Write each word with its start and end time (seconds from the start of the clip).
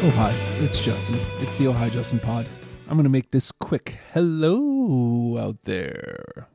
Oh, 0.00 0.10
hi, 0.10 0.32
it's 0.62 0.80
Justin. 0.80 1.18
It's 1.40 1.58
the 1.58 1.66
Oh, 1.66 1.72
hi, 1.72 1.88
Justin 1.88 2.20
pod. 2.20 2.46
I'm 2.86 2.96
going 2.96 3.02
to 3.02 3.10
make 3.10 3.32
this 3.32 3.50
quick. 3.50 3.98
Hello 4.12 5.36
out 5.36 5.64
there. 5.64 6.46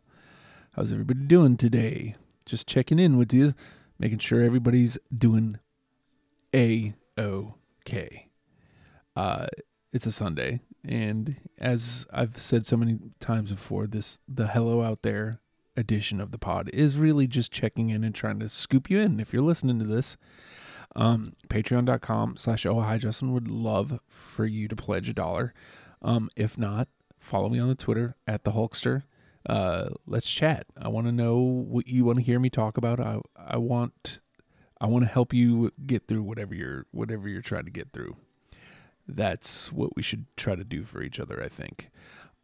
How's 0.71 0.94
everybody 0.94 1.20
doing 1.20 1.58
today? 1.58 2.16
Just 2.45 2.68
checking 2.68 3.00
in 3.00 3.18
with 3.18 3.34
you, 3.34 3.54
making 4.00 4.20
sure 4.20 4.41
everybody's 4.41 4.98
doing 5.16 5.59
A 6.55 6.94
OK. 7.18 8.30
Uh, 9.14 9.48
it's 9.91 10.05
a 10.05 10.12
Sunday, 10.14 10.62
and 10.86 11.36
as 11.59 12.05
I've 12.14 12.39
said 12.39 12.66
so 12.66 12.78
many 12.78 12.98
times 13.20 13.52
before, 13.52 13.88
this 13.88 14.20
the 14.25 14.48
hello 14.48 14.84
out 14.84 15.02
there 15.02 15.41
edition 15.75 16.22
of 16.22 16.31
the 16.31 16.39
pod 16.39 16.70
is 16.72 16.95
really 16.95 17.28
just 17.28 17.52
checking 17.52 17.89
in 17.89 18.05
and 18.05 18.16
trying 18.16 18.39
to 18.39 18.48
scoop 18.48 18.89
you 18.89 19.00
in 19.00 19.20
if 19.20 19.34
you're 19.34 19.41
listening 19.41 19.80
to 19.80 19.86
this. 19.86 20.16
Um, 20.95 21.35
Patreon.com 21.49 22.38
slash 22.38 22.65
oh 22.65 22.81
hi 22.81 22.97
Justin 22.97 23.33
would 23.33 23.47
love 23.47 23.99
for 24.07 24.45
you 24.45 24.67
to 24.67 24.75
pledge 24.75 25.09
a 25.09 25.13
dollar. 25.13 25.53
Um, 26.02 26.29
if 26.35 26.57
not, 26.57 26.88
follow 27.19 27.49
me 27.49 27.59
on 27.59 27.69
the 27.69 27.75
Twitter 27.75 28.16
at 28.27 28.43
the 28.43 28.52
Hulkster. 28.52 29.03
Uh, 29.47 29.89
let's 30.05 30.29
chat. 30.29 30.66
I 30.79 30.88
want 30.88 31.07
to 31.07 31.11
know 31.11 31.38
what 31.38 31.88
you 31.88 32.05
want 32.05 32.19
to 32.19 32.23
hear 32.23 32.39
me 32.39 32.49
talk 32.49 32.77
about. 32.77 32.99
I 32.99 33.19
I 33.38 33.57
want 33.57 34.19
I 34.79 34.88
want 34.88 35.05
to 35.05 35.11
help 35.11 35.33
you 35.33 35.71
get 35.85 36.07
through 36.07 36.23
whatever 36.23 36.53
you're 36.53 36.85
whatever 36.91 37.27
you're 37.27 37.41
trying 37.41 37.66
to 37.66 37.71
get 37.71 37.91
through. 37.91 38.17
That's 39.07 39.71
what 39.71 39.95
we 39.95 40.03
should 40.03 40.25
try 40.38 40.55
to 40.55 40.63
do 40.63 40.85
for 40.85 41.02
each 41.02 41.19
other. 41.19 41.41
I 41.44 41.49
think. 41.49 41.89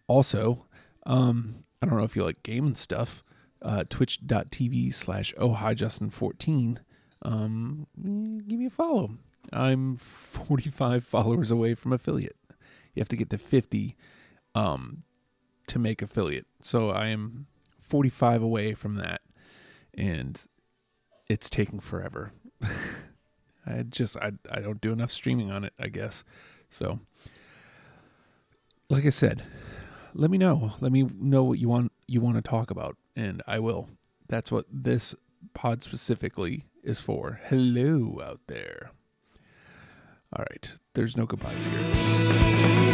Also, 0.07 0.65
um, 1.05 1.63
I 1.81 1.85
don't 1.85 1.97
know 1.97 2.03
if 2.03 2.15
you 2.15 2.23
like 2.23 2.43
gaming 2.43 2.75
stuff. 2.75 3.23
Uh, 3.61 3.83
Twitch.tv 3.89 4.93
slash 4.93 5.33
oh 5.37 5.53
hi 5.53 5.73
Justin 5.73 6.09
14 6.09 6.79
um, 7.21 7.87
give 7.97 8.59
me 8.59 8.65
a 8.65 8.69
follow. 8.69 9.11
I'm 9.51 9.97
45 9.97 11.03
followers 11.05 11.51
away 11.51 11.73
from 11.75 11.93
affiliate. 11.93 12.37
You 12.93 13.01
have 13.01 13.09
to 13.09 13.15
get 13.15 13.29
to 13.29 13.37
50 13.37 13.95
um, 14.55 15.03
to 15.67 15.79
make 15.79 16.01
affiliate. 16.01 16.47
So 16.61 16.89
I 16.89 17.07
am 17.07 17.47
45 17.79 18.41
away 18.41 18.73
from 18.73 18.95
that, 18.95 19.21
and 19.93 20.39
it's 21.27 21.49
taking 21.49 21.79
forever. 21.79 22.31
I 23.65 23.83
just 23.83 24.17
I 24.17 24.31
I 24.49 24.59
don't 24.59 24.81
do 24.81 24.91
enough 24.91 25.11
streaming 25.11 25.51
on 25.51 25.63
it, 25.63 25.73
I 25.79 25.87
guess. 25.87 26.23
So, 26.69 26.99
like 28.89 29.05
I 29.05 29.09
said, 29.09 29.43
let 30.13 30.31
me 30.31 30.37
know. 30.37 30.73
Let 30.79 30.91
me 30.91 31.03
know 31.03 31.43
what 31.43 31.59
you 31.59 31.69
want 31.69 31.91
you 32.07 32.21
want 32.21 32.35
to 32.37 32.41
talk 32.41 32.71
about, 32.71 32.97
and 33.15 33.41
I 33.47 33.59
will. 33.59 33.89
That's 34.27 34.51
what 34.51 34.65
this 34.71 35.15
pod 35.53 35.83
specifically 35.83 36.65
is 36.83 36.99
for. 36.99 37.39
Hello 37.45 38.21
out 38.23 38.41
there. 38.47 38.91
All 40.35 40.45
right, 40.49 40.73
there's 40.93 41.17
no 41.17 41.25
goodbyes 41.25 41.65
here. 41.65 42.88